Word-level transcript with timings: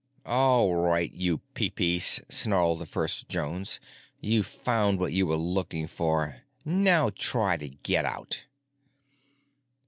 "All 0.25 0.73
right, 0.73 1.13
you 1.13 1.41
Peepeece!" 1.53 2.21
snarled 2.27 2.79
the 2.79 2.87
first 2.87 3.29
Jones. 3.29 3.79
"You 4.19 4.41
found 4.41 4.99
what 4.99 5.13
you 5.13 5.27
were 5.27 5.35
looking 5.35 5.85
for—now 5.85 7.11
try 7.13 7.55
to 7.57 7.69
get 7.69 8.03
out!" 8.05 8.45